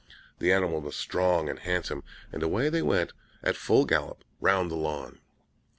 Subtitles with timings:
[0.39, 3.13] The animal was strong and handsome, and away they went
[3.43, 5.19] at full gallop round the lawn.